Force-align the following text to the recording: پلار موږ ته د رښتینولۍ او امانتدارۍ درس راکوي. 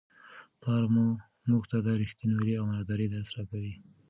پلار 0.59 0.83
موږ 1.49 1.63
ته 1.71 1.77
د 1.85 1.87
رښتینولۍ 2.01 2.53
او 2.55 2.63
امانتدارۍ 2.67 3.07
درس 3.09 3.29
راکوي. 3.37 3.73